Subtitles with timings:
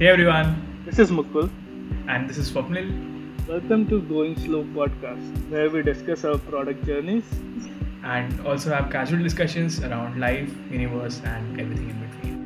[0.00, 0.50] Hey everyone,
[0.86, 1.48] This is Mukul.
[2.08, 2.88] and this is Swapnil.
[3.48, 7.24] Welcome to Going Slow podcast, where we discuss our product journeys.
[8.02, 12.38] and also have casual discussions around life, universe, and everything in between.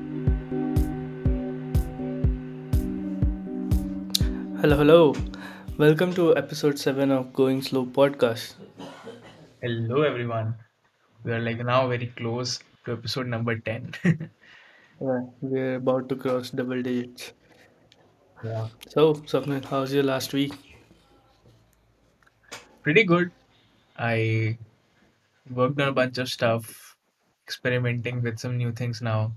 [4.60, 5.14] Hello, hello.
[5.78, 8.54] Welcome to episode 7 of Going Slow podcast.
[9.62, 10.54] Hello everyone.
[11.22, 13.92] We are like now very close to episode number 10.
[15.00, 17.32] Yeah, we're about to cross double digits.
[18.44, 18.68] Yeah.
[18.88, 20.52] So, Swapnil, how's your last week?
[22.82, 23.30] Pretty good.
[23.98, 24.58] I
[25.50, 26.96] worked on a bunch of stuff,
[27.46, 29.32] experimenting with some new things now.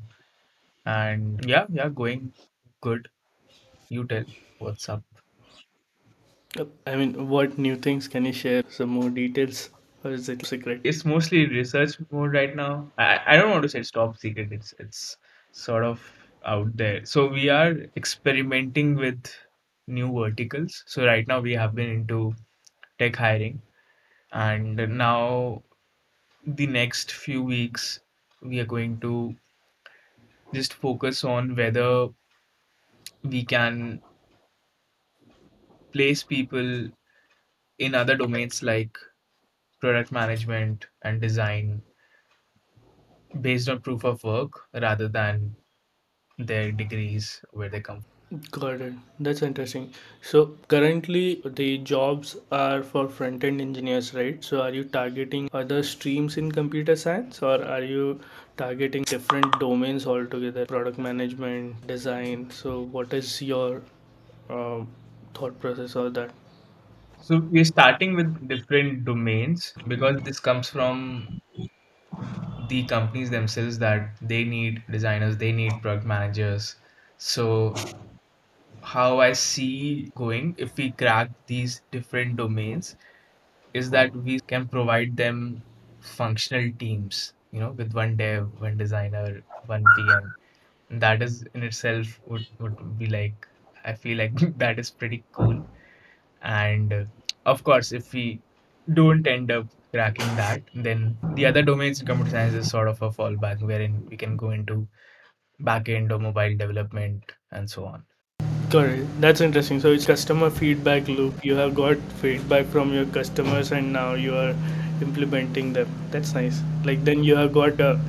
[0.86, 2.34] And yeah, yeah, going
[2.82, 3.08] good.
[3.90, 4.26] You tell
[4.60, 5.04] what's up.
[6.86, 8.64] I mean, what new things can you share?
[8.70, 9.70] Some more details?
[10.04, 10.82] Or is it secret?
[10.84, 12.92] It's mostly research mode right now.
[12.98, 14.52] I, I don't want to say it's top secret.
[14.52, 15.18] It's it's
[15.52, 16.02] sort of
[16.48, 17.06] out there.
[17.06, 19.32] So we are experimenting with
[19.88, 20.84] new verticals.
[20.88, 22.36] So right now we have been into
[23.00, 23.62] tech hiring,
[24.32, 25.64] and now
[26.46, 28.00] the next few weeks
[28.42, 29.36] we are going to
[30.54, 32.10] just focus on whether
[33.24, 34.02] we can
[35.92, 36.90] place people
[37.80, 38.98] in other domains like
[39.82, 41.82] product management and design
[43.42, 45.56] based on proof of work rather than
[46.38, 48.04] their degrees where they come
[48.52, 48.94] Got it.
[49.22, 49.94] That's interesting.
[50.22, 54.44] So, currently, the jobs are for front end engineers, right?
[54.44, 58.20] So, are you targeting other streams in computer science or are you
[58.58, 60.66] targeting different domains altogether?
[60.66, 62.52] Product management, design.
[62.52, 63.82] So, what is your
[64.50, 64.90] um,
[65.34, 66.32] thought process of that?
[67.22, 71.42] So we're starting with different domains because this comes from
[72.68, 76.78] the companies themselves that they need designers, they need product managers.
[77.18, 77.82] So
[78.82, 82.96] how I see going, if we crack these different domains,
[83.74, 85.64] is that we can provide them
[86.02, 90.36] functional teams, you know, with one dev, one designer, one PM.
[90.90, 93.48] And that is in itself would, would be like,
[93.84, 95.68] I feel like that is pretty cool.
[96.42, 97.10] And
[97.46, 98.42] of course, if we
[98.94, 99.68] don't end up
[99.98, 104.06] cracking that, then the other domains in computer science is sort of a fallback wherein
[104.10, 104.88] we can go into
[105.70, 108.04] backend or mobile development and so on.
[108.70, 109.22] Correct.
[109.22, 109.80] That's interesting.
[109.80, 111.44] So, it's customer feedback loop.
[111.44, 114.54] You have got feedback from your customers and now you are
[115.02, 115.90] implementing them.
[116.12, 116.62] That's nice.
[116.84, 118.00] Like, then you have got a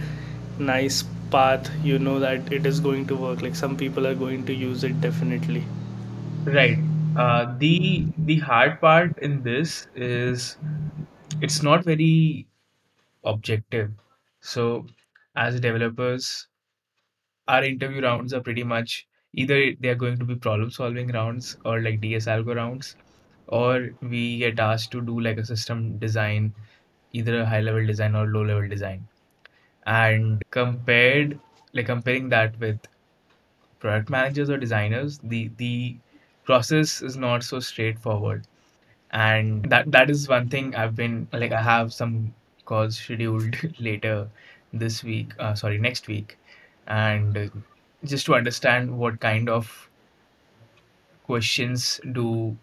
[0.59, 1.70] nice path.
[1.84, 3.41] You know that it is going to work.
[3.41, 5.65] Like, some people are going to use it definitely.
[6.44, 6.78] Right.
[7.16, 10.56] Uh, the the hard part in this is
[11.40, 12.46] it's not very
[13.24, 13.92] objective.
[14.40, 14.86] So
[15.36, 16.48] as developers,
[17.48, 21.56] our interview rounds are pretty much either they are going to be problem solving rounds
[21.64, 22.96] or like DS algo rounds,
[23.48, 26.54] or we get asked to do like a system design,
[27.12, 29.08] either a high level design or low level design.
[29.86, 31.40] And compared
[31.74, 32.80] like comparing that with
[33.80, 35.98] product managers or designers, the the
[36.44, 38.46] process is not so straightforward.
[39.10, 44.30] And that that is one thing I've been like I have some calls scheduled later
[44.72, 46.38] this week, uh, sorry, next week,
[46.86, 47.50] and
[48.04, 49.91] just to understand what kind of
[51.24, 52.56] questions do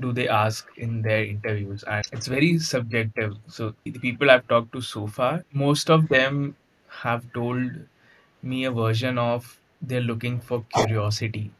[0.00, 1.82] do they ask in their interviews.
[1.84, 3.34] And it's very subjective.
[3.48, 6.56] So the people i've talked to so far most of them
[7.04, 7.70] have told
[8.42, 11.52] me a version of they're looking for curiosity.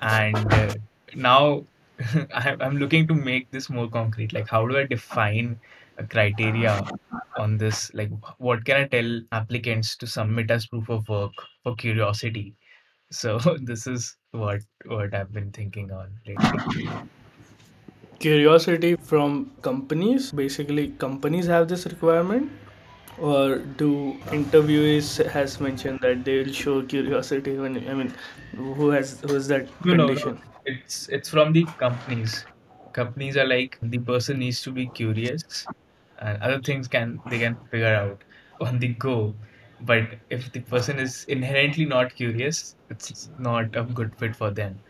[0.00, 0.74] And uh,
[1.14, 1.64] now
[2.34, 4.32] i'm looking to make this more concrete.
[4.32, 5.58] Like how do i define
[5.98, 6.82] a criteria
[7.38, 7.92] on this?
[7.94, 11.32] Like what can i tell applicants to submit as proof of work
[11.62, 12.54] for curiosity?
[13.10, 16.88] So this is what what i've been thinking on lately.
[18.18, 20.32] Curiosity from companies.
[20.32, 22.50] Basically, companies have this requirement,
[23.18, 28.12] or do interviewees has mentioned that they will show curiosity when I mean,
[28.56, 30.06] who has who is that no no no.
[30.06, 30.53] condition?
[30.64, 32.46] It's it's from the companies.
[32.92, 35.68] Companies are like the person needs to be curious
[36.18, 38.24] and other things can they can figure out
[38.60, 39.38] on the go.
[39.80, 44.82] But if the person is inherently not curious it's not a good fit for them.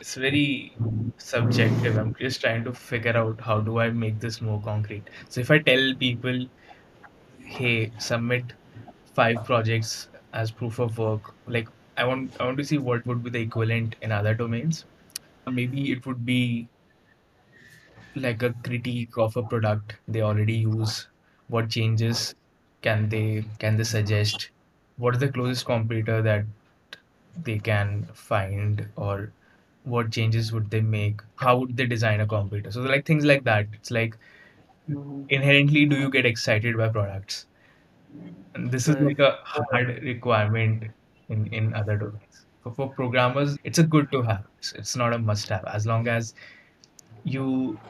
[0.00, 0.80] It's very
[1.18, 1.96] subjective.
[1.96, 5.08] I'm just trying to figure out how do i make this more concrete.
[5.28, 6.46] So if i tell people
[7.44, 8.54] hey submit
[9.14, 11.68] five projects as proof of work like
[12.02, 14.84] i want i want to see what would be the equivalent in other domains.
[15.46, 16.68] Maybe it would be
[18.14, 21.08] like a critique of a product they already use.
[21.48, 22.34] What changes
[22.82, 24.50] can they can they suggest?
[24.96, 26.44] What is the closest competitor that
[27.44, 28.86] they can find?
[28.96, 29.32] Or
[29.84, 31.20] what changes would they make?
[31.36, 33.66] How would they design a computer so like things like that.
[33.72, 34.16] It's like
[35.28, 37.46] inherently do you get excited by products?
[38.54, 40.84] And this is like a hard requirement
[41.28, 42.46] in in other domains.
[42.62, 44.46] For, for programmers it's a good to have.
[44.58, 45.64] It's, it's not a must have.
[45.66, 46.34] As long as
[47.24, 47.80] you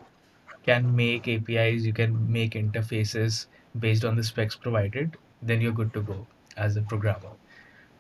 [0.64, 3.46] can make apis you can make interfaces
[3.79, 6.26] based on the specs provided then you're good to go
[6.56, 7.37] as a programmer.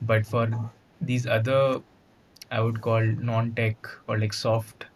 [0.00, 0.48] But for
[1.00, 1.82] these other
[2.50, 4.86] i would call non-tech or like soft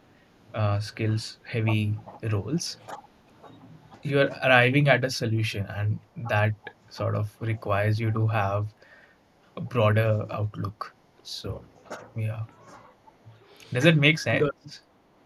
[0.55, 2.01] uh, skills heavy
[2.33, 2.79] roles
[4.03, 6.55] you're arriving at a solution and that
[6.89, 8.73] sort of requires you to have
[9.57, 10.95] a broader outlook.
[11.23, 11.63] So
[12.17, 12.43] yeah.
[13.73, 14.81] Does it make sense?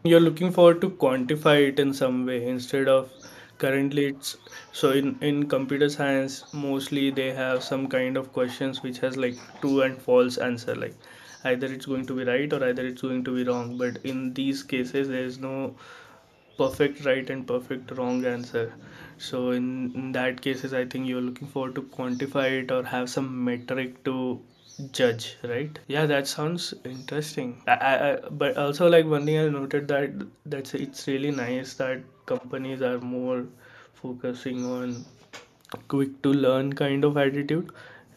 [0.05, 3.11] You're looking forward to quantify it in some way instead of
[3.58, 4.37] currently it's
[4.73, 9.38] so in in computer science mostly they have some kind of questions which has like
[9.61, 10.94] true and false answer like
[11.44, 13.76] either it's going to be right or either it's going to be wrong.
[13.79, 15.75] But in these cases there is no
[16.58, 18.72] perfect right and perfect wrong answer
[19.18, 23.08] so in, in that cases i think you're looking forward to quantify it or have
[23.08, 24.40] some metric to
[24.92, 25.78] judge right?
[25.88, 27.62] Yeah that sounds interesting.
[27.66, 30.10] I, I, but also like one thing i noted that
[30.44, 33.46] that's it's really nice that companies are more
[33.94, 35.04] focusing on
[35.88, 37.70] quick to learn kind of attitude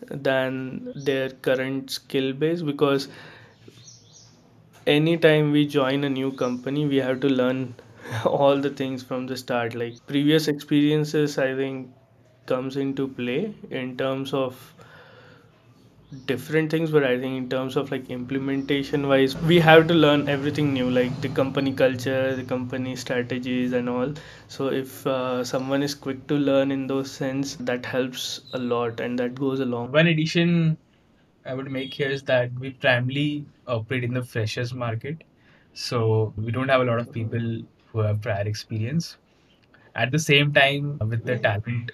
[0.10, 3.07] than their current skill base because
[4.86, 7.74] anytime we join a new company we have to learn
[8.26, 9.76] all the things from the start.
[9.76, 11.90] Like previous experiences i think
[12.46, 14.74] comes into play in terms of
[16.30, 20.28] different things but i think in terms of like implementation wise we have to learn
[20.34, 24.14] everything new like the company culture the company strategies and all.
[24.48, 29.00] So if uh, someone is quick to learn in those sense that helps a lot
[29.00, 29.92] and that goes along.
[29.92, 30.78] One addition
[31.46, 35.24] i would make here is that we primarily operate in the freshers market.
[35.74, 39.18] So we don't have a lot of people who have prior experience
[39.96, 41.92] at the same time with the talent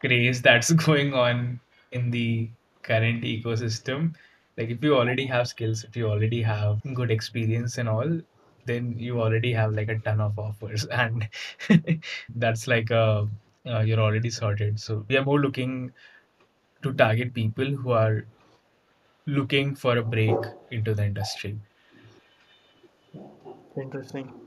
[0.00, 1.60] craze that's going on
[1.92, 2.50] in the
[2.82, 4.14] current ecosystem.
[4.56, 8.20] Like if you already have skills, if you already have good experience and all,
[8.66, 11.28] then you already have like a ton of offers, and
[12.36, 13.28] that's like a
[13.66, 14.78] uh, you're already sorted.
[14.80, 15.92] So we are more looking
[16.82, 18.26] to target people who are
[19.26, 20.36] looking for a break
[20.70, 21.58] into the industry.
[23.76, 24.43] interesting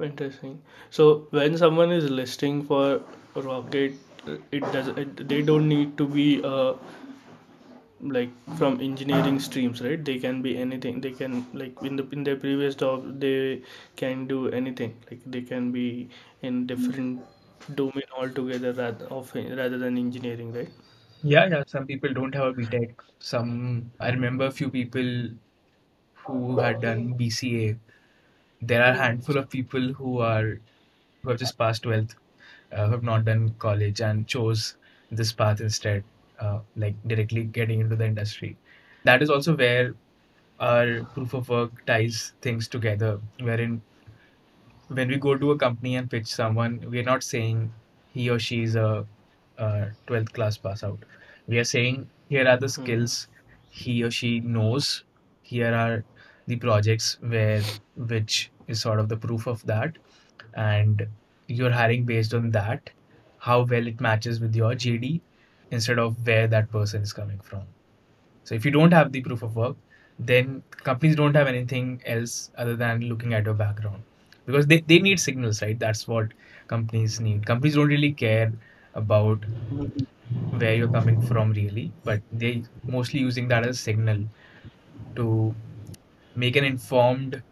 [0.00, 3.02] interesting so when someone is listing for
[3.34, 3.98] Roc8
[4.50, 6.74] it does it, they don't need to be a
[8.14, 12.24] like from engineering streams right they can be anything they can like in the in
[12.24, 13.62] their previous job they
[13.96, 16.08] can do anything like they can be
[16.42, 17.22] in different
[17.82, 20.72] domain altogether rather of rather than engineering right
[21.22, 21.62] Yeah, yeah.
[21.66, 22.94] Some people don't have a BTech.
[23.18, 25.30] Some I remember a few people
[26.26, 27.78] who had done BCA.
[28.62, 30.60] There are a handful of people who are
[31.22, 32.16] who have just passed 12th,
[32.72, 34.76] uh, who have not done college and chose
[35.10, 36.04] this path instead,
[36.38, 38.58] uh, like directly getting into the industry.
[39.04, 39.96] That is also where
[40.60, 43.82] our proof of work ties things together, wherein
[44.88, 47.74] when we go to a company and pitch someone, we are not saying
[48.06, 49.06] he or she is a,
[49.58, 51.04] a 12th class pass out.
[51.46, 53.28] We are saying here are the hmm skills
[53.68, 55.04] he or she knows.
[55.42, 56.04] Here are
[56.46, 57.62] the projects where
[57.96, 59.96] which is sort of the proof of that
[60.54, 61.06] and
[61.46, 62.90] you're hiring based on that,
[63.38, 65.20] how well it matches with your JD
[65.70, 67.62] instead of where that person is coming from.
[68.44, 69.76] So if you don't have the proof of work,
[70.18, 74.02] then companies don't have anything else other than looking at your background
[74.46, 75.78] because they, they need signals, right?
[75.78, 76.32] That's what
[76.68, 77.46] companies need.
[77.46, 78.52] Companies don't really care
[78.94, 79.44] about
[80.50, 84.24] where you're coming from really, but they mostly using that as signal
[85.16, 85.54] to
[86.34, 87.42] make an informed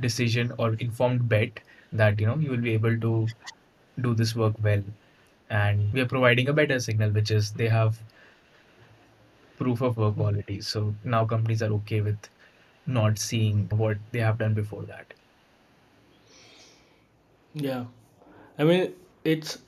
[0.00, 1.60] decision or informed bet
[1.92, 3.28] that you know you will be able to
[4.00, 4.82] do this work well.
[5.50, 8.00] And we are providing a better signal which is they have
[9.56, 10.60] proof of work quality.
[10.60, 12.28] So now companies are okay with
[12.86, 15.14] not seeing what they have done before that.
[17.54, 17.86] Yeah.
[18.58, 19.58] I mean it's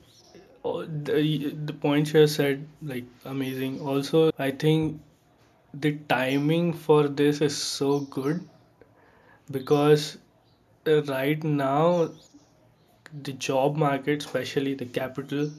[0.65, 3.81] uh, the, the points you said like amazing.
[3.81, 5.01] Also i think
[5.73, 8.41] the timing for this is so good
[9.51, 10.17] because
[10.87, 12.09] uh, right now
[13.23, 15.49] the job market especially the capital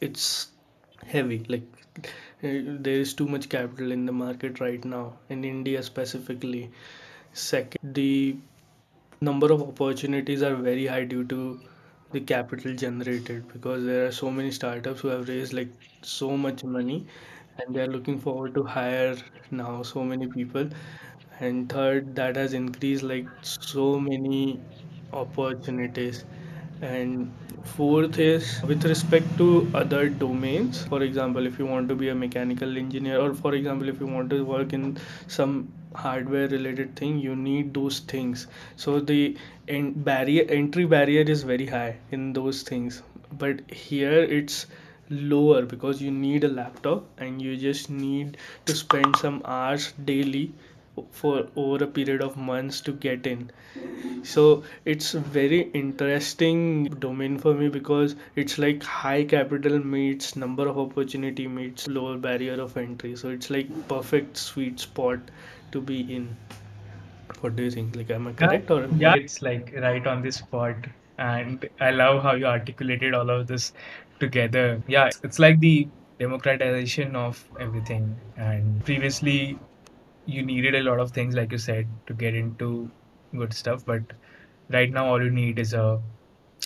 [0.00, 0.48] it's
[1.06, 1.44] heavy.
[1.48, 1.62] Like
[1.98, 2.02] uh,
[2.42, 6.70] there is too much capital in the market right now in india specifically.
[7.32, 8.36] Second the
[9.20, 11.60] number of opportunities are very high due to
[12.12, 15.70] the capital generated because there are so many startups who have raised like
[16.02, 17.06] so much money
[17.58, 19.16] and they are looking forward to hire
[19.50, 20.68] now so many people.
[21.40, 24.60] And third that has increased like so many
[25.12, 26.24] opportunities.
[26.82, 27.32] And
[27.64, 32.14] fourth is with respect to other domains for example if you want to be a
[32.14, 37.18] mechanical engineer or for example if you want to work in some hardware related thing
[37.18, 38.46] you need those things.
[38.76, 39.36] So the
[39.68, 43.02] en- barrier entry barrier is very high in those things.
[43.38, 44.66] But here it's
[45.10, 50.52] lower because you need a laptop and you just need to spend some hours daily
[51.10, 53.50] for over a period of months to get in.
[54.22, 60.68] So it's a very interesting domain for me because it's like high capital meets number
[60.68, 63.16] of opportunity meets lower barrier of entry.
[63.16, 65.18] So it's like perfect sweet spot
[65.72, 66.36] to be in.
[67.40, 67.96] What do you think?
[67.96, 70.76] Like am i correct or yeah, it's like right on the spot.
[71.18, 73.72] And I love how you articulated all of this
[74.24, 74.82] together.
[74.86, 75.88] Yeah, it's like the
[76.18, 78.16] democratization of everything.
[78.36, 79.58] And previously,
[80.26, 82.90] you needed a lot of things, like you said, to get into
[83.36, 83.84] good stuff.
[83.84, 84.02] But
[84.70, 86.00] right now, all you need is a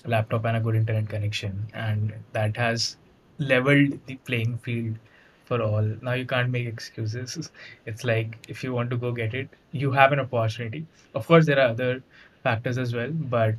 [0.06, 1.66] laptop and a good internet connection.
[1.74, 2.96] And that has
[3.38, 4.96] leveled the playing field
[5.44, 5.82] for all.
[6.02, 7.50] Now you can't make excuses.
[7.86, 10.86] It's like if you want to go get it, you have an opportunity.
[11.14, 12.02] Of course, there are other
[12.42, 13.54] factors as well, but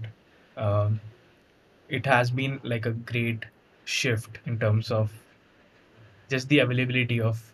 [0.57, 0.99] um,
[1.89, 3.45] it has been like a great
[3.89, 5.11] shift in terms of
[6.29, 7.53] just the availability of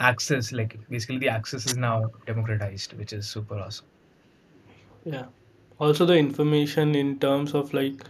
[0.00, 0.52] access.
[0.52, 3.86] Like basically, the access is now democratized, which is super awesome.
[5.04, 5.26] yeah
[5.78, 8.04] also the information in terms of like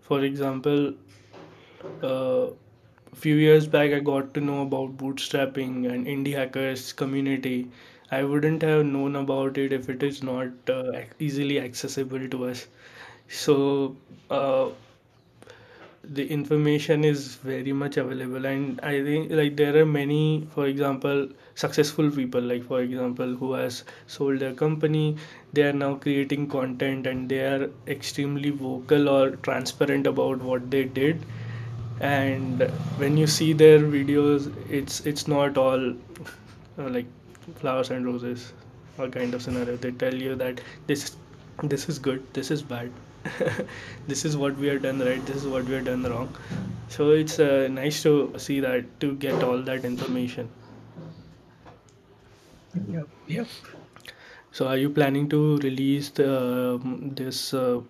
[0.00, 0.94] for example
[2.02, 2.50] uh,
[3.14, 7.70] few years back i got to know about bootstrapping and indie hackers community
[8.18, 12.66] i wouldn't have known about it if it is not uh, easily accessible to us
[13.28, 13.96] so
[14.30, 14.70] uh,
[16.02, 21.28] the information is very much available and i think like there are many for example
[21.54, 25.16] successful people like for example who has sold their company
[25.52, 30.84] they are now creating content and they are extremely vocal or transparent about what they
[30.84, 31.20] did.
[32.00, 32.62] And
[32.98, 37.06] when you see their videos it's it's not all uh, like
[37.56, 38.52] flowers and roses
[38.98, 39.76] or kind of scenario.
[39.76, 41.16] They tell you that this
[41.62, 42.90] this is good this is bad
[44.08, 46.34] this is what we have done right this is what we have done wrong
[46.88, 50.48] so it's uh, nice to see that to get all that information
[52.88, 53.08] Yep.
[53.28, 53.46] Yep.
[54.52, 57.80] so are you planning to release the, um, this uh,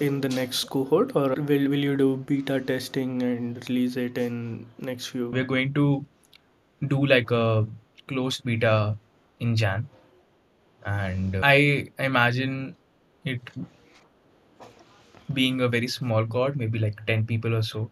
[0.00, 4.66] in the next cohort or will, will you do beta testing and release it in
[4.78, 6.04] next few We're going to
[6.86, 7.66] do like a
[8.08, 8.96] closed beta
[9.40, 9.88] in Jan,
[10.84, 12.76] and I imagine
[13.24, 13.40] it
[15.32, 17.90] being a very small cohort, maybe like 10 people or so.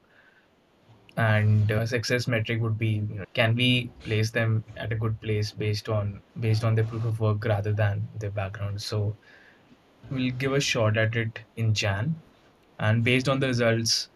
[1.17, 5.21] And uh, success metric would be, you know, can we place them at a good
[5.21, 8.83] place based on based on their proof of work rather than their background.
[8.83, 9.17] So
[10.11, 12.17] we'll give a shot at it in Jan,
[12.79, 14.09] and based on the results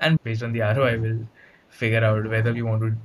[0.00, 1.28] and based on the ROI, we'll
[1.70, 2.96] figure out whether we want to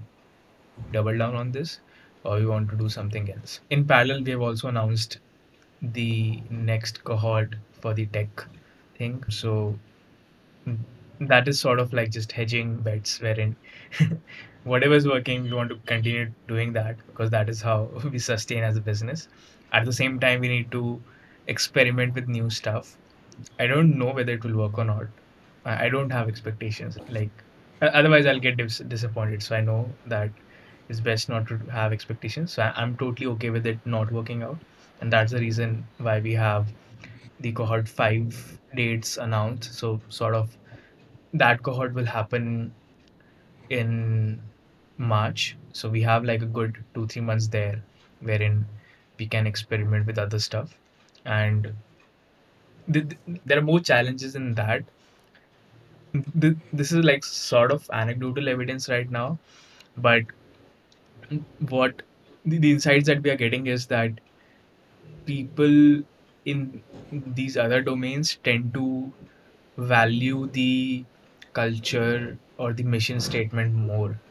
[0.92, 1.80] double down on this
[2.24, 3.62] or we want to do something else.
[3.70, 5.20] In parallel, we have also announced
[5.82, 8.46] the next cohort for the tech
[9.00, 9.24] thing.
[9.30, 9.80] So
[10.68, 10.80] mm,
[11.22, 13.58] that is sort of like just hedging bets, wherein
[14.64, 18.64] whatever is working, we want to continue doing that because that is how we sustain
[18.64, 19.28] as a business.
[19.72, 21.04] At the same time, we need to
[21.48, 22.98] experiment with new stuff.
[23.60, 25.08] I don't know whether it will work or not.
[25.66, 26.98] I don't have expectations.
[27.08, 27.44] Like,
[27.82, 29.44] otherwise, I'll get dis- disappointed.
[29.44, 30.32] So I know that
[30.90, 32.54] it's best not to have expectations.
[32.54, 34.64] So I- I'm totally okay with it not working out.
[35.00, 36.74] And that's the reason why we have
[37.40, 39.74] the cohort five dates announced.
[39.74, 40.58] So sort of
[41.34, 42.74] that cohort will happen
[43.70, 44.42] in
[44.98, 45.58] March.
[45.74, 47.84] So we have like a good two, three months there
[48.22, 48.66] wherein
[49.18, 50.78] we can experiment with other stuff.
[51.26, 51.74] And
[52.92, 54.84] th- th- there are more challenges in that.
[56.40, 59.40] Th- this is like sort of anecdotal evidence right now,
[59.98, 60.24] but
[61.70, 62.02] what
[62.46, 64.20] the, the insights that we are getting is that
[65.26, 66.04] people
[66.46, 69.14] in these other domains tend to
[69.78, 71.06] value the
[71.54, 74.22] culture or the mission statement more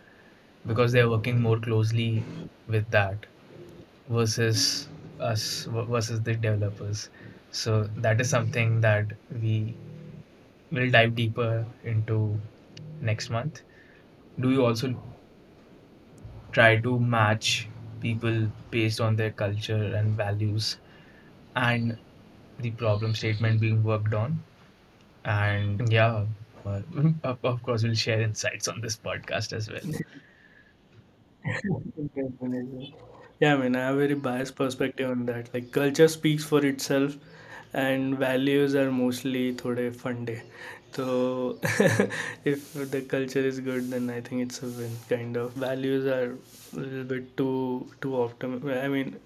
[0.66, 2.28] because they're working more closely
[2.66, 3.26] with that
[4.08, 7.10] versus us versus the developers.
[7.50, 9.78] So that is something that we
[10.70, 12.42] will dive deeper into
[13.00, 13.62] next month.
[14.40, 14.94] Do you also
[16.52, 20.78] try to match people based on their culture and values
[21.58, 21.98] and
[22.60, 24.42] the problem statement being worked on
[25.24, 26.24] and yeah
[26.64, 29.82] of, course we'll share insights on this podcast as well
[33.40, 35.52] Yeah, I mean, I have a very biased perspective on that.
[35.54, 37.16] Like, culture speaks for itself,
[37.72, 40.40] and values are mostly thode funde.
[40.92, 41.58] So,
[42.44, 44.96] if the culture is good, then I think it's a win.
[45.08, 46.32] Kind of values are
[46.76, 48.58] a little bit too too optim.
[48.84, 49.16] I mean,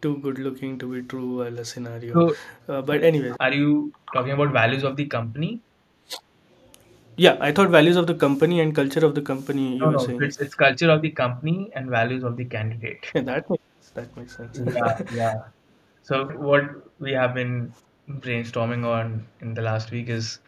[0.00, 1.42] too good looking to be true.
[1.42, 2.36] A scenario, So,
[2.68, 5.62] uh, but anyway, are you talking about values of the company?
[7.16, 9.76] yeah, I thought values of the company and culture of the company.
[9.76, 10.14] You No, no.
[10.14, 13.04] saying It's it's culture of the company and values of the candidate.
[13.14, 14.60] yeah, that makes that makes sense.
[14.64, 15.34] Yeah, yeah.
[16.02, 16.64] So what
[17.00, 17.74] we have been
[18.08, 20.40] brainstorming on in the last week is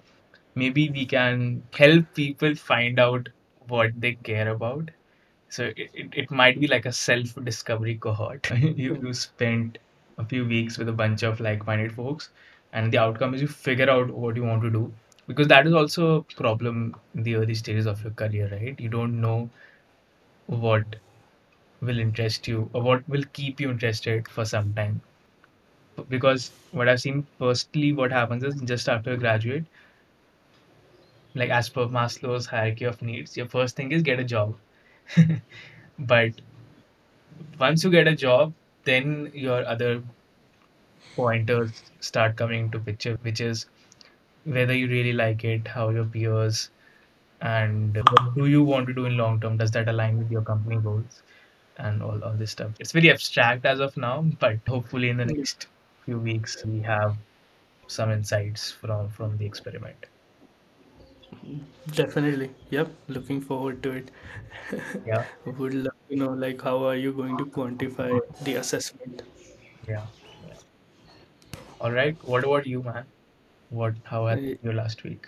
[0.55, 3.29] maybe we can help people find out
[3.69, 4.91] what they care about.
[5.53, 8.51] So it, it, it might be like a self-discovery cohort.
[8.83, 9.79] You you spent
[10.19, 12.31] a few weeks with a bunch of like-minded folks,
[12.73, 14.95] and the outcome is you figure out what you want to do.
[15.29, 18.81] Because that is also a problem in the early stages of your career, right?
[18.81, 19.53] You don't know
[20.47, 20.97] what
[21.81, 25.03] will interest you or what will keep you interested for some time.
[26.09, 29.65] Because what I've seen firstly what happens is just after you graduate,
[31.35, 34.59] like as per Maslow's hierarchy of needs, your first thing is get a job.
[35.99, 36.33] But
[37.59, 38.53] once you get a job,
[38.85, 40.03] then your other
[41.17, 43.67] pointers start coming into picture, which is
[44.45, 46.71] whether you really like it, how your peers,
[47.41, 49.57] and what do you want to do in long term?
[49.59, 51.23] Does that align with your company goals
[51.79, 52.73] and all, all this stuff?
[52.81, 55.69] It's very abstract as of now, but hopefully in the next
[56.05, 57.17] few weeks we have
[57.89, 60.07] some insights from from the experiment.
[61.95, 62.55] Definitely.
[62.71, 62.93] Yep.
[63.09, 64.11] Looking forward to it.
[65.05, 69.23] Yeah, Would love to know, like, how are you going to quantify the assessment?
[69.87, 70.07] yeah,
[70.47, 70.59] yeah.
[71.81, 72.17] All right.
[72.25, 73.13] What about you, man?
[73.71, 73.97] What?
[74.05, 75.27] How Uh, your last week?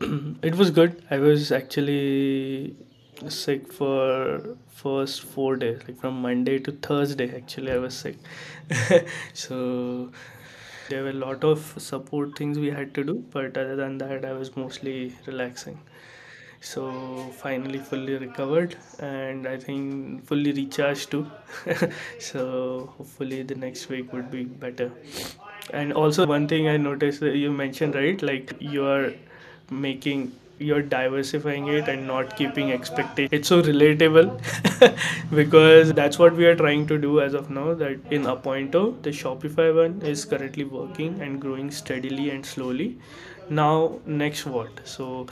[0.42, 1.04] It was good.
[1.10, 2.76] I was actually
[3.28, 7.34] sick for first four days, like from Monday to Thursday.
[7.36, 8.16] Actually, I was sick.
[9.34, 10.12] So
[10.90, 14.24] there were a lot of support things we had to do, but other than that,
[14.24, 15.78] I was mostly relaxing.
[16.60, 21.26] So finally fully recovered and I think fully recharged too.
[22.18, 24.92] so hopefully the next week would be better.
[25.72, 29.12] And also one thing I noticed that you mentioned right like you are
[29.70, 33.32] making you're diversifying it and not keeping expectations.
[33.32, 34.28] It's so relatable
[35.34, 39.10] because that's what we are trying to do as of now that in Appointo the
[39.10, 42.98] Shopify one is currently working and growing steadily and slowly.
[43.48, 44.80] Now next what?
[44.84, 45.26] So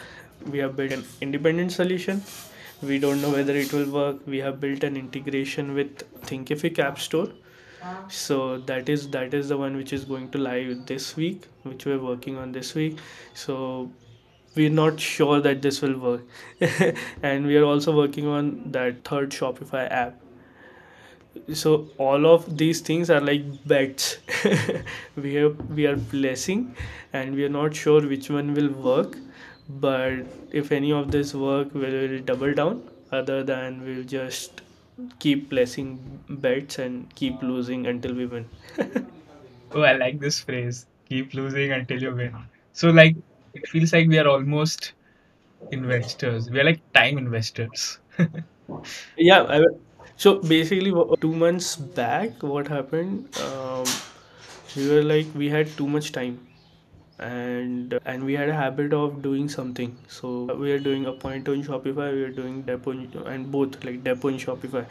[0.46, 2.22] we have built an independent solution
[2.80, 6.98] we don't know whether it will work we have built an integration with thinkific app
[6.98, 7.28] store
[8.08, 11.84] so that is that is the one which is going to live this week which
[11.86, 12.98] we're working on this week
[13.34, 13.90] so
[14.58, 16.22] we're not sure that this will work.
[17.22, 20.20] And we are also working on that third shopify app.
[21.52, 24.18] So all of these things are like bets.
[25.16, 26.74] We are we are blessing
[27.12, 29.16] and we are not sure which one will work
[29.68, 30.26] but
[30.62, 32.82] if any of this work we will double down.
[33.12, 34.60] Other than we'll just
[35.18, 35.90] keep placing
[36.28, 38.48] bets and keep losing until we win.
[39.72, 40.86] Oh, I like this phrase.
[41.10, 42.34] Keep losing until you win.
[42.72, 43.16] So, like,
[43.54, 44.94] it feels like we are almost
[45.72, 46.50] investors.
[46.50, 47.98] We are like time investors.
[49.16, 49.64] yeah I,
[50.16, 53.84] so basically two months back what happened um,
[54.76, 56.38] we were like we had too much time
[57.18, 60.30] and and we had a habit of doing something so
[60.62, 62.92] we are doing Appointo on shopify we are doing depot
[63.34, 64.84] and both like depot and shopify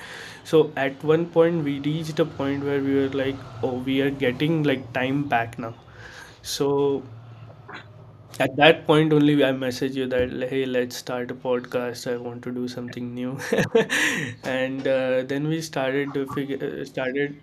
[0.44, 4.10] so at one point we reached a point where we were like oh we are
[4.12, 5.74] getting like time back now
[6.42, 7.04] so
[8.44, 12.12] at that point only i message you that hey let's start a podcast.
[12.12, 13.38] I want to do something new.
[14.44, 17.38] And uh, then we started to figure uh, started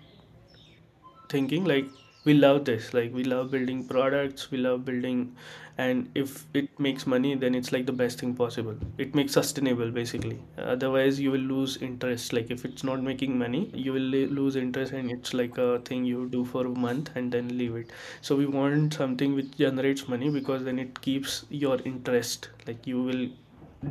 [1.29, 1.85] thinking like
[2.25, 5.35] we love this like we love building products we love building
[5.77, 8.75] and if it makes money then it's like the best thing possible.
[8.97, 10.39] It makes sustainable basically.
[10.57, 12.31] Otherwise you will lose interest.
[12.31, 14.09] Like if it's not making money you will
[14.39, 17.75] lose interest and it's like a thing you do for a month and then leave
[17.75, 17.91] it.
[18.21, 22.49] So we want something which generates money because then it keeps your interest.
[22.67, 23.27] Like you will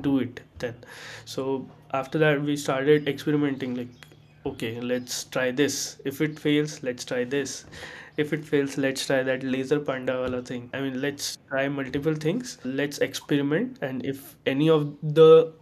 [0.00, 0.74] do it then.
[1.24, 3.88] So after that we started experimenting like
[4.46, 5.98] okay let's try this.
[6.04, 7.66] If it fails let's try this
[8.16, 10.70] if it fails let's try that laser panda wala thing.
[10.72, 12.58] I mean let's try multiple things.
[12.64, 15.52] Let's experiment and if any of the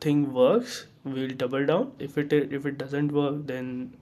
[0.00, 1.92] thing works we'll double down.
[1.98, 3.96] If it if it doesn't work then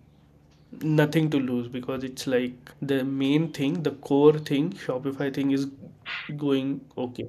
[0.83, 5.67] nothing to lose because it's like the main thing the core thing shopify thing is
[6.37, 7.29] going okay.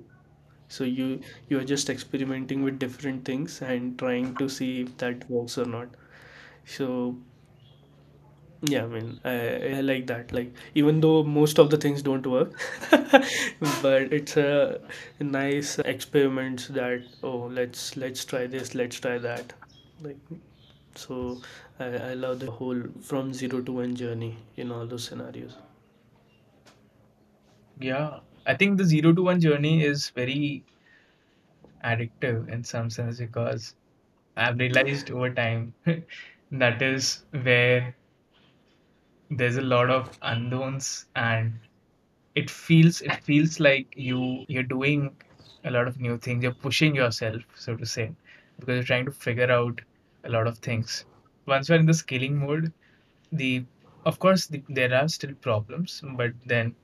[0.69, 5.29] So you you are just experimenting with different things and trying to see if that
[5.29, 5.89] works or not.
[6.65, 7.17] So
[8.61, 10.31] yeah, I mean, I, I like that.
[10.33, 12.53] Like, even though most of the things don't work,
[13.81, 14.79] but it's a
[15.19, 19.53] nice experiments that oh, let's let's try this, let's try that.
[20.01, 20.17] Like,
[20.95, 21.41] so
[21.79, 25.55] I, I love the whole from zero to one journey in all those scenarios.
[27.79, 30.63] Yeah, I think the zero to one journey is very
[31.83, 33.75] addictive in some sense because
[34.37, 35.73] I've realized over time
[36.51, 37.96] that is where
[39.29, 41.59] there's a lot of unknowns and
[42.35, 45.15] it feels it feels like you you're doing
[45.65, 46.43] a lot of new things.
[46.43, 48.11] You're pushing yourself so to say
[48.59, 49.81] because you're trying to figure out
[50.23, 51.05] a lot of things.
[51.45, 52.73] Once you're in the scaling mode
[53.31, 53.65] the
[54.05, 56.75] of course the, there are still problems but then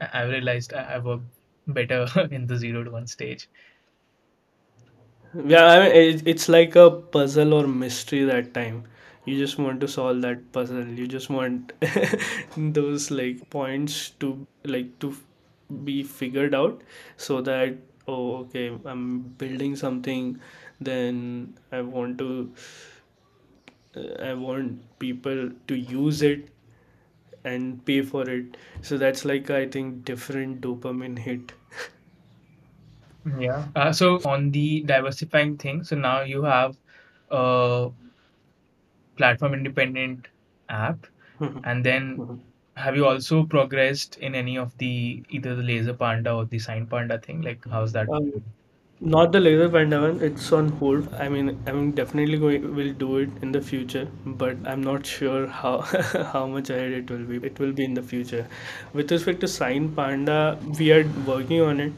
[0.00, 1.22] I- realized i, work
[1.66, 3.48] better in the zero to one stage.
[5.34, 8.84] Yeah, I mean, it, it's like a puzzle or mystery that time.
[9.24, 10.86] You just want to solve that puzzle.
[10.88, 11.72] You just want
[12.56, 15.14] those like points to like to
[15.84, 16.82] be figured out
[17.16, 17.76] so that
[18.08, 20.40] oh okay, I'm building something
[20.80, 22.52] then I want to
[23.96, 26.48] uh, I want people to use it
[27.44, 28.56] and pay for it.
[28.82, 31.52] So that's like I think different dopamine hit.
[33.38, 36.76] yeah uh, so on the diversifying thing so now you have
[37.30, 37.90] a
[39.20, 40.28] platform independent
[40.68, 41.06] app.
[41.64, 42.42] And then
[42.76, 46.86] have you also progressed in any of the either the laser panda or the sign
[46.86, 47.42] panda thing?
[47.42, 48.08] Like how's that?
[48.12, 48.32] Um,
[49.00, 51.12] Not the laser panda one, it's on hold.
[51.14, 54.06] I mean, I'm definitely going will do it in the future,
[54.42, 55.80] but I'm not sure how
[56.34, 57.38] how much ahead it will be.
[57.50, 58.46] It will be in the future.
[58.92, 61.92] With respect to Sign Panda, we are working on it,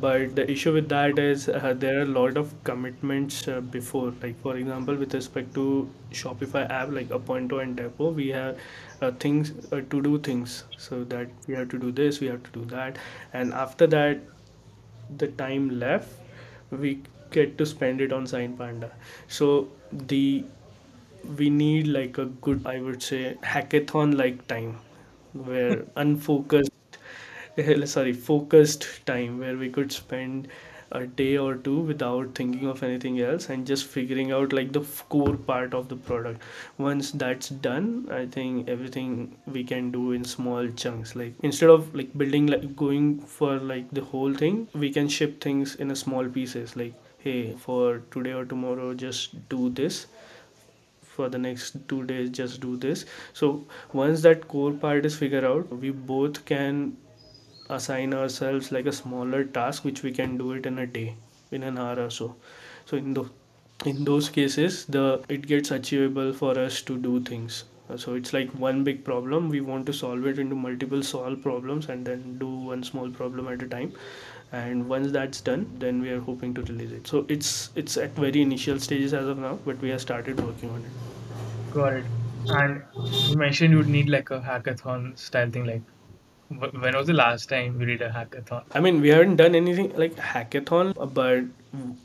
[0.00, 4.12] but the issue with that is uh, there are a lot of commitments uh, before.
[4.22, 8.58] Like for example, with respect to Shopify app, like Appointo and Depot, we have
[9.00, 10.64] uh, things uh, to do things.
[10.78, 12.96] So that we have to do this, we have to do that,
[13.32, 14.20] and after that
[15.18, 16.08] the time left
[16.70, 18.90] we get to spend it on sign panda
[19.28, 20.44] so the
[21.38, 23.20] we need like a good i would say
[23.52, 24.76] hackathon like time
[25.32, 26.70] where unfocused
[27.86, 30.48] sorry focused time where we could spend
[30.92, 34.80] a day or two without thinking of anything else and just figuring out like the
[35.08, 36.40] core part of the product.
[36.78, 41.14] Once that's done i think everything we can do in small chunks.
[41.16, 45.40] Like instead of like building like going for like the whole thing we can ship
[45.40, 46.76] things in a small pieces.
[46.76, 50.06] Like hey for today or tomorrow just do this.
[51.02, 53.04] For the next two days just do this.
[53.32, 56.96] So once that core part is figured out we both can
[57.70, 61.14] assign ourselves like a smaller task which we can do it in a day
[61.50, 62.36] in an hour or so.
[62.86, 63.24] So in the
[63.84, 67.64] in those cases the it gets achievable for us to do things.
[67.96, 71.88] So it's like one big problem we want to solve it into multiple solve problems
[71.88, 73.92] and then do one small problem at a time.
[74.52, 77.06] And once that's done then we are hoping to release it.
[77.06, 80.70] So it's it's at very initial stages as of now but we have started working
[80.70, 80.92] on it.
[81.70, 82.06] Got it.
[82.46, 82.82] And
[83.28, 85.82] you mentioned you'd need like a hackathon style thing like
[86.58, 89.90] when was the last time we did a hackathon I mean, we haven't done anything
[89.96, 91.44] like hackathon, but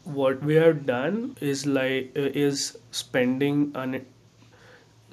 [0.03, 4.01] what we have done is like uh, is spending on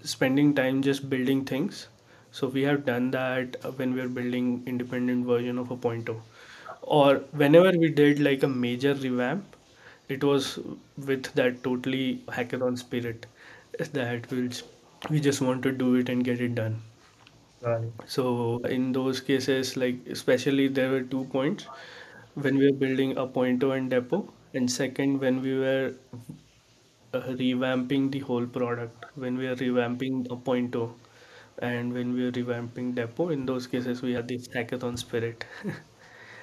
[0.03, 1.89] spending time just building things.
[2.31, 6.17] So we have done that uh, when we are building independent version of Appointo,
[6.83, 9.57] or whenever we did like a major revamp,
[10.09, 10.59] it was
[10.97, 13.27] with that totally hackathon spirit
[13.93, 14.51] that we'll,
[15.11, 16.81] we just want to do it and get it done.
[17.63, 21.67] It So in those cases, like especially there were two points
[22.35, 25.95] when we were building Appointo and depot, and second when we were
[27.15, 29.05] uh, revamping the whole product.
[29.15, 30.93] When we are revamping Appointo
[31.59, 35.45] and when we are revamping depot, in those cases we had this hackathon spirit.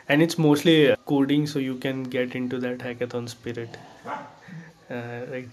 [0.10, 3.78] And it's mostly uh, coding, so you can get into that hackathon spirit.
[4.90, 5.50] Uh, right.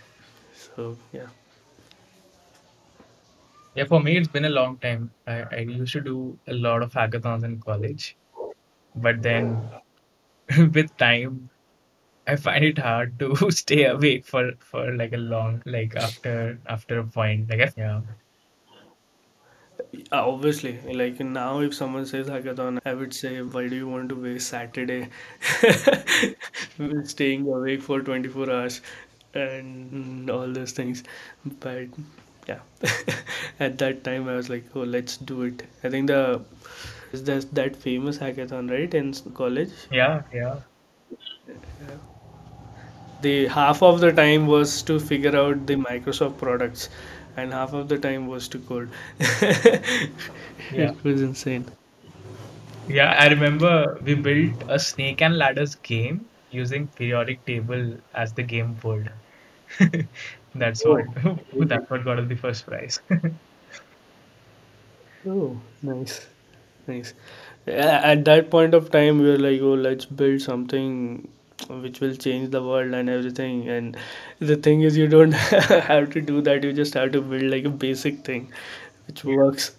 [0.54, 1.28] So yeah.
[3.74, 5.10] Yeah for me it's been a long time.
[5.26, 8.16] I, I used to do a lot of hackathons in college
[8.96, 9.60] but then
[10.74, 11.50] with time
[12.26, 16.98] I find it hard to stay awake for for like a long like after after
[16.98, 18.00] a point like yeah.
[20.12, 24.08] Uh, obviously, like now, if someone says hackathon, I would say, why do you want
[24.10, 25.08] to waste Saturday
[27.04, 28.80] staying awake for 24 hours
[29.34, 31.02] and all those things?
[31.58, 31.88] But
[32.48, 32.60] yeah,
[33.60, 35.62] at that time, I was like, oh, let's do it.
[35.84, 36.42] I think the
[37.12, 39.72] is that that famous hackathon, right, in s- college?
[39.90, 40.60] yeah yeah
[43.22, 46.88] the half of the time was to figure out the Microsoft products,
[47.36, 48.90] and half of the time was to code.
[50.70, 50.92] Yeah.
[50.92, 51.66] it was insane.
[52.88, 58.42] Yeah, I remember we built a snake and ladders game using periodic table as the
[58.42, 59.12] game board.
[60.54, 61.66] That's oh, what Oh, really?
[61.66, 63.00] that's what got us the first prize.
[65.26, 66.26] Oh, nice,
[66.86, 67.14] nice.
[67.66, 71.28] At that point of time, we were like, oh, let's build something
[71.68, 73.68] which will change the world and everything.
[73.68, 73.96] And
[74.38, 75.32] the thing is, you don't
[75.90, 76.64] have to do that.
[76.64, 78.50] You just have to build like a basic thing
[79.06, 79.76] which works.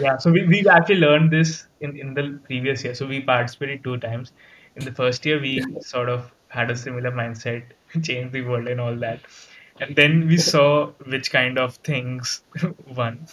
[0.00, 2.94] Yeah, so we, we actually learned this in, in the previous year.
[2.94, 4.32] So we participated two times.
[4.76, 7.64] In the first year, we sort of had a similar mindset,
[8.02, 9.20] change the world and all that.
[9.80, 12.42] And then we saw which kind of things
[12.86, 13.28] won.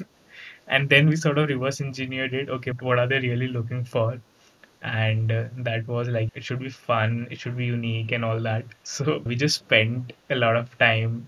[0.67, 2.49] And then we sort of reverse engineered it.
[2.49, 4.21] Okay, what are they really looking for?
[4.81, 8.39] And uh, that was like, it should be fun, it should be unique and all
[8.41, 8.65] that.
[8.83, 11.27] So we just spent a lot of time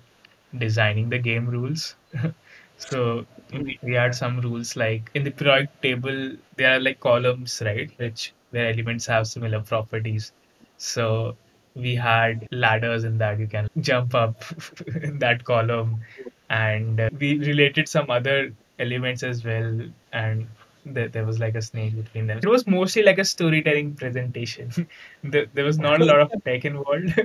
[0.57, 1.95] designing the game rules.
[2.77, 7.89] So we, had some rules like in the periodic table, there are like columns, right?
[7.97, 10.33] Which where elements have similar properties.
[10.77, 11.37] So
[11.75, 14.43] we had ladders in that you can jump up
[15.01, 16.01] in that column,
[16.49, 19.81] and uh, we related some other elements as well.
[20.11, 20.47] And
[20.85, 22.39] there, there was like a snake between them.
[22.39, 24.87] It was mostly like a storytelling presentation.
[25.23, 27.19] there, there was not a lot of tech involved,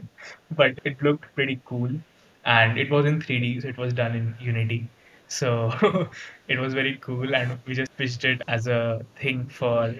[0.51, 1.91] but it looked pretty cool.
[2.45, 4.89] And it was in 3D, so it was done in Unity.
[5.27, 6.09] So
[6.49, 9.95] it was very cool, and we just pitched it as a thing for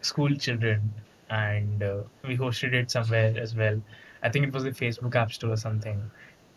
[0.00, 0.92] school children,
[1.32, 3.80] and uh, we hosted it somewhere as well.
[4.22, 6.10] I think it was the Facebook App Store or something.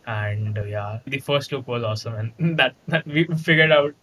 [0.06, 3.94] And uh, yeah, the first look was awesome, and that, that we figured out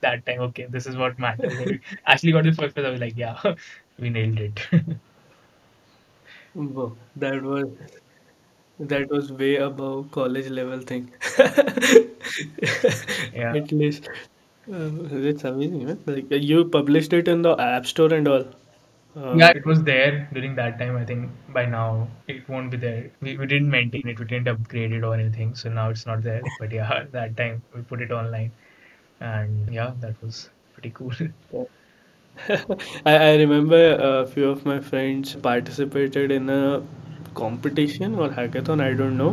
[0.00, 0.40] that time.
[0.50, 1.54] Okay, this is what matters.
[2.06, 2.86] Actually got the first prize.
[2.86, 3.40] I was like, yeah,
[3.98, 4.60] we nailed it.
[6.54, 7.68] Whoa, that was
[8.80, 11.10] that was way above college level thing.
[13.34, 14.08] yeah, At least.
[14.70, 14.90] Uh,
[15.30, 15.98] it's amazing, man.
[16.06, 18.44] Like you published it in the App Store and all.
[19.30, 20.96] Yeah, Uh, it was there during that time.
[20.96, 23.10] I think by now it won't be there.
[23.20, 26.22] We, we didn't maintain it, we didn't upgrade it or anything, so now it's not
[26.22, 26.48] there.
[26.58, 28.52] But yeah, that time we put it online.
[29.20, 31.12] and yeah, that was pretty cool.
[33.06, 36.82] I, I remember a few of my friends participated in a
[37.34, 39.32] competition or hackathon, I don't know,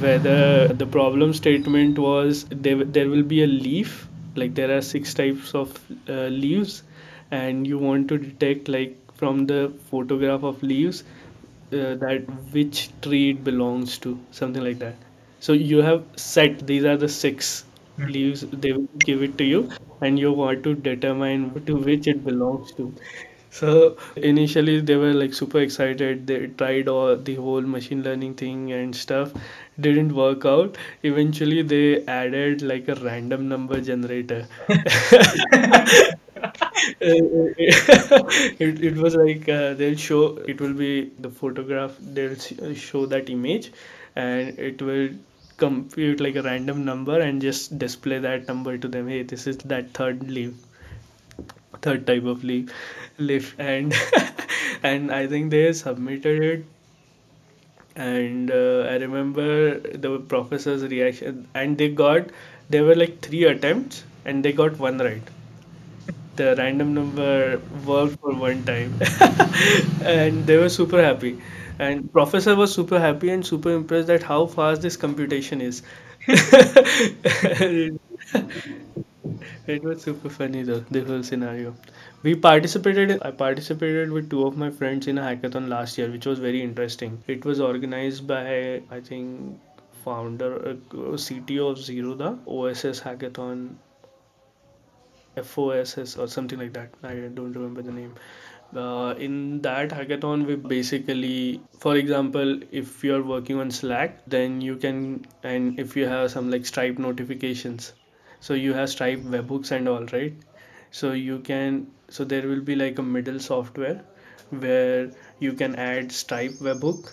[0.00, 5.14] whether the problem statement was there, there will be a leaf, like there are six
[5.14, 6.82] types of uh, leaves,
[7.30, 11.04] and you want to detect, like, from the photograph of leaves,
[11.72, 12.22] uh, that
[12.52, 14.94] which tree it belongs to, something like that.
[15.40, 17.64] So you have set these are the six
[17.98, 22.24] leaves they will give it to you, and you want to determine to which it
[22.24, 22.92] belongs to.
[23.50, 26.26] So initially they were like super excited.
[26.26, 29.32] They tried all the whole machine learning thing and stuff.
[29.80, 30.76] Didn't work out.
[31.04, 34.46] Eventually they added like a random number generator.
[37.00, 43.06] it, it was like uh, they'll show it will be the photograph they'll uh, show
[43.06, 43.72] that image
[44.16, 45.08] and it will
[45.56, 49.08] compute like a random number and just display that number to them.
[49.08, 50.54] Hey this is that third leaf
[51.82, 52.70] third type of leaf
[53.18, 53.54] leaf.
[53.58, 53.94] And
[54.82, 56.64] and i think they submitted it.
[57.96, 62.28] And uh, i remember the professor's reaction and they got
[62.68, 65.30] there were like three attempts and they got one right
[66.36, 68.94] the random number worked for one time.
[70.02, 71.40] And they were super happy.
[71.78, 75.82] And professor was super happy and super impressed at how fast this computation is.
[79.66, 81.74] It, was super funny though the whole scenario.
[82.22, 86.26] We participated i participated with two of my friends in a hackathon last year which
[86.26, 87.22] was very interesting.
[87.26, 89.58] It was organized by i think
[90.04, 90.74] founder uh,
[91.26, 93.64] cto of zerodha oss hackathon
[95.36, 96.90] FOSS or something like that.
[97.02, 98.14] I don't remember the name.
[98.74, 104.76] Uh, in that hackathon, we basically, for example, if you're working on Slack, then you
[104.76, 107.92] can, and if you have some like Stripe notifications,
[108.40, 110.34] so you have Stripe webhooks and all, right?
[110.90, 114.04] So you can, so there will be like a middle software
[114.50, 117.12] where you can add Stripe webhook,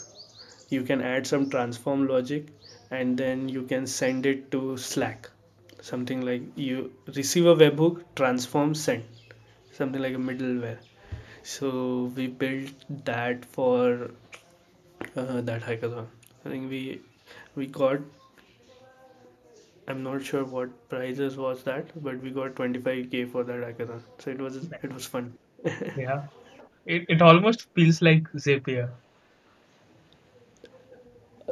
[0.69, 2.47] you can add some transform logic,
[2.89, 5.29] and then you can send it to Slack
[5.81, 9.03] something like you receive a webhook transform send
[9.79, 10.79] something like a middleware
[11.43, 14.11] so we built that for
[15.15, 16.07] uh, that hackathon
[16.45, 16.81] i think we
[17.55, 17.99] we got
[19.87, 24.31] i'm not sure what prizes was that but we got 25k for that hackathon so
[24.31, 24.57] it was
[24.89, 25.33] it was fun
[25.97, 26.23] yeah,
[26.85, 28.89] it, it almost feels like Zapier.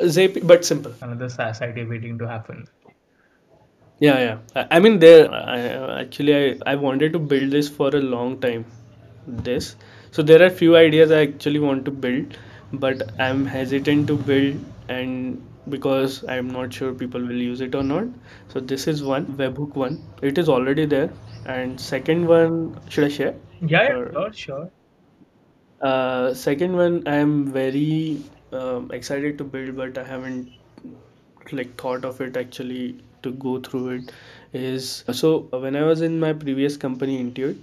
[0.02, 0.94] Zapier, but simple.
[1.02, 2.68] Another SaaS idea waiting to happen.
[4.00, 4.38] Yeah, yeah.
[4.56, 5.32] I, I mean, there.
[5.34, 5.60] I,
[6.02, 8.66] actually, I I wanted to build this for a long time.
[9.50, 9.76] This.
[10.12, 12.38] So there are few ideas I actually want to build,
[12.86, 14.64] but I'm hesitant to build,
[14.98, 15.42] and
[15.76, 18.08] because I'm not sure people will use it or not.
[18.56, 20.00] So this is one webhook one.
[20.32, 21.10] It is already there,
[21.58, 22.58] and second one
[22.90, 23.36] should I share?
[23.62, 24.72] Yeah, yeah, Or sure, sure.
[25.82, 30.50] uh, second one I'm very um, excited to build, but I haven't
[31.52, 34.12] like thought of it actually to go through it
[34.54, 37.58] is so when I was in my previous company Intuit,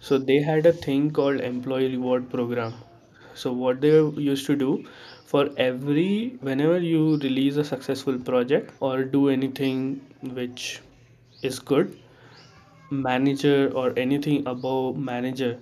[0.00, 2.74] so they had a thing called employee reward program.
[3.34, 4.84] So what they used to do
[5.26, 10.80] for every whenever you release a successful project or do anything which
[11.42, 11.98] is good,
[12.90, 15.58] manager or anything above manager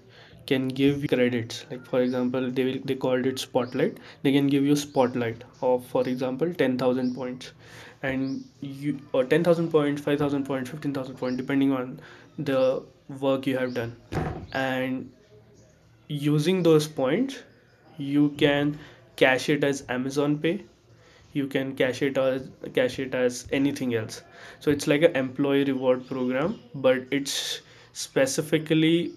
[0.46, 1.64] can give credits.
[1.70, 3.98] Like for example they will they called it spotlight.
[4.22, 7.52] They can give you spotlight of for example 10000 points
[8.02, 12.00] and you uh, or 10000 points 5000 points 15000 points depending on
[12.38, 12.82] the
[13.20, 13.96] work you have done.
[14.52, 15.10] And
[16.08, 17.38] using those points
[17.98, 18.78] you can
[19.16, 20.64] cash it as amazon pay.
[21.32, 24.22] You can cash it as cash it as anything else.
[24.60, 27.60] So it's like an employee reward program but it's
[27.92, 29.12] specifically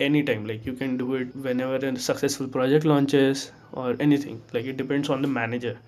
[0.00, 0.46] anytime.
[0.46, 4.42] Like you can do it whenever a successful project launches or anything.
[4.52, 5.78] Like it depends on the manager.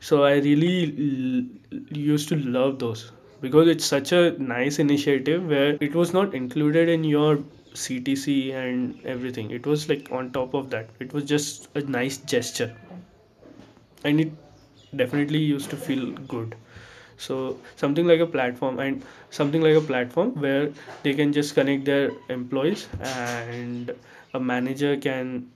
[0.00, 5.76] So i really l- used to love those because it's such a nice initiative where
[5.88, 7.36] it was not included in your
[7.74, 9.50] ctc and everything.
[9.50, 10.88] It was like on top of that.
[11.00, 12.74] It was just a nice gesture.
[14.04, 14.32] And it
[14.94, 16.54] definitely used to feel good.
[17.18, 20.70] So something like a platform and something like a platform where
[21.02, 23.94] they can just connect their employees and
[24.34, 25.50] a manager can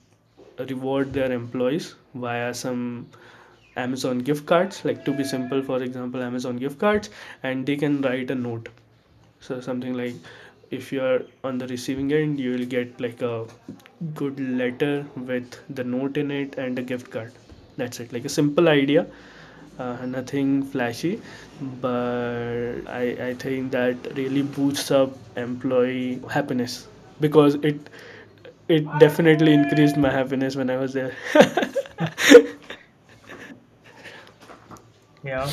[0.67, 3.07] reward their employees via some
[3.77, 7.11] amazon gift cards like to be simple for example amazon gift cards
[7.43, 8.69] and they can write a note.
[9.41, 10.15] So something like
[10.71, 13.47] if you are on the receiving end you will get like a
[14.15, 17.33] good letter with the note in it and a gift card.
[17.77, 18.13] That's it.
[18.13, 19.07] Like a simple idea
[19.79, 21.21] uh, nothing flashy
[21.81, 26.87] but I, I think that really boosts up employee happiness
[27.21, 27.89] because it
[28.77, 31.15] it definitely increased my happiness when i was there
[35.23, 35.51] Yeah,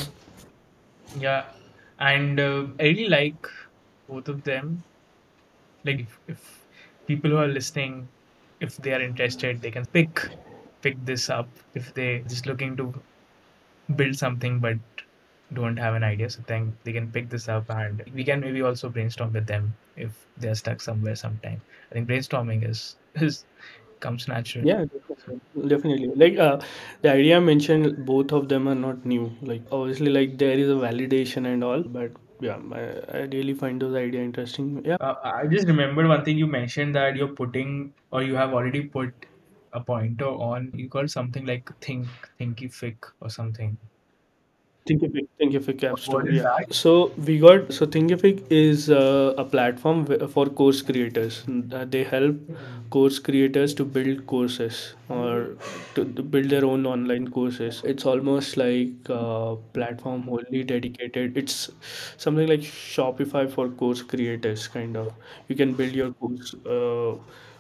[1.20, 1.46] yeah.
[2.00, 3.48] And uh, I really like
[4.08, 4.84] both of them.
[5.84, 6.66] Like if, if
[7.08, 8.08] people who are listening,
[8.60, 10.30] if they are interested, they can pick
[10.82, 12.94] pick this up if they just looking to
[13.96, 14.78] build something but
[15.54, 16.30] don't have an idea.
[16.30, 19.76] So then they can pick this up and we can maybe also brainstorm with them
[19.96, 21.62] if they're stuck somewhere sometime.
[21.92, 23.46] I think brainstorming is is
[24.00, 24.68] comes naturally.
[24.68, 25.42] Yeah, definitely.
[25.68, 26.10] Definitely.
[26.16, 26.60] Like uh,
[27.02, 29.32] the idea I mentioned, both of them are not new.
[29.42, 33.82] Like obviously, like there is a validation and all, but yeah, I, I really find
[33.82, 34.84] those idea interesting.
[34.86, 38.54] Yeah, Uh, I just remembered one thing you mentioned that you're putting or you have
[38.54, 39.26] already put
[39.74, 40.72] Appointo on.
[40.74, 42.08] You call something like think
[42.40, 43.78] thinkific or something.
[44.88, 46.30] Thinkific, Thinkific App Store.
[46.30, 46.44] Yeah.
[46.44, 46.74] that?
[46.74, 51.44] So we got so Thinkific is uh, a platform for course creators.
[51.74, 52.38] Uh, they help
[52.90, 55.58] course creators to build courses or
[55.96, 57.82] to, to build their own online courses.
[57.84, 61.38] It's almost like a platform wholly dedicated.
[61.38, 61.70] It's
[62.18, 65.14] something like Shopify for course creators, kind of.
[65.50, 66.54] You can build your course.
[66.66, 67.16] Uh,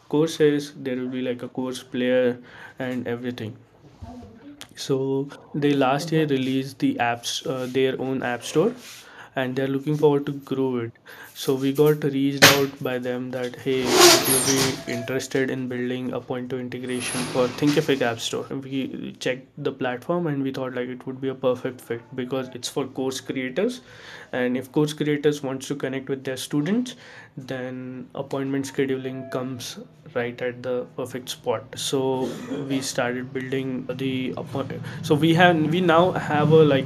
[0.09, 2.37] courses there will be like a course player
[2.79, 3.53] and everything
[4.77, 8.73] so they last year released the apps, uh, their own app store,
[9.35, 10.91] and they're looking forward to grow it.
[11.35, 16.09] So we got reached out by them that hey, would you be interested in building
[16.11, 18.45] Appointo integration for Thinkific App Store?
[18.49, 22.49] We checked the platform and we thought like it would be a perfect fit because
[22.55, 23.81] it's for course creators,
[24.31, 26.95] and if course creators wants to connect with their students,
[27.37, 29.79] then appointment scheduling comes
[30.15, 31.63] right at the perfect spot.
[31.75, 32.29] So
[32.67, 36.85] we started building the appointment so we have we now have a like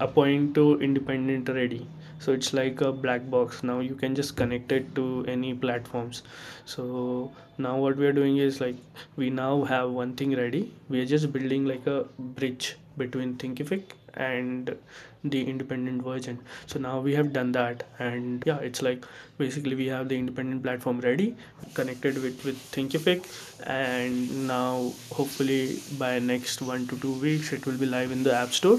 [0.00, 1.86] Appointo independent ready.
[2.18, 3.62] So it's like a black box.
[3.62, 6.22] Now you can just connect it to any platforms.
[6.66, 8.76] So now what we are doing is like
[9.16, 10.72] we now have one thing ready.
[10.90, 14.76] We are just building like a bridge between thinkific and
[15.30, 16.38] the independent version.
[16.66, 19.04] So now we have done that and yeah it's like
[19.38, 21.34] basically we have the independent platform ready
[21.74, 23.26] connected with with thinkific
[23.66, 28.34] and now hopefully by next one to two weeks it will be live in the
[28.34, 28.78] app store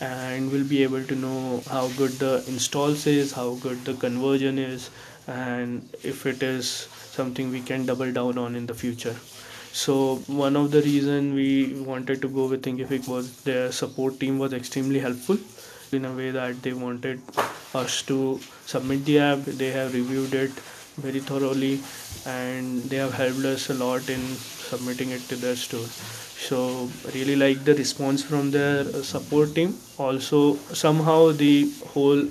[0.00, 4.58] and we'll be able to know how good the installs is how good the conversion
[4.58, 4.90] is
[5.26, 6.88] and if it is
[7.18, 9.16] something we can double down on in the future.
[9.72, 14.38] So one of the reason we wanted to go with Thinkific was their support team
[14.38, 15.38] was extremely helpful
[15.94, 17.20] in a way that they wanted
[17.74, 19.38] us to submit the app.
[19.44, 20.50] They have reviewed it
[20.96, 21.80] very thoroughly
[22.26, 24.20] and they have helped us a lot in
[24.70, 25.86] submitting it to their store.
[26.48, 29.76] So really like the response from their support team.
[29.98, 32.22] Also somehow the whole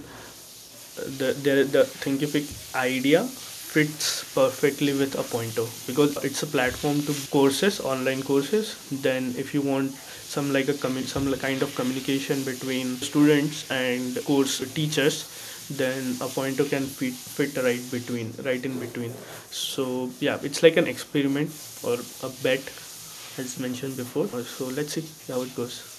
[1.19, 2.45] the the, the Thinkific
[2.75, 8.75] idea fits perfectly with Appointo because it's a platform to courses, online courses.
[8.91, 9.91] Then if you want
[10.27, 10.75] some like a
[11.07, 15.25] some kind of communication between students and course teachers,
[15.69, 19.13] then Appointo can fit fit right between right in between.
[19.51, 21.51] So yeah, it's like an experiment
[21.83, 22.63] or a bet
[23.37, 24.27] as mentioned before.
[24.43, 25.96] So let's see how it goes.